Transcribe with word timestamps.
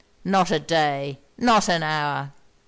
'Not 0.25 0.49
a 0.49 0.57
day! 0.57 1.19
Not 1.37 1.69
an 1.69 1.83
hour!' 1.83 2.31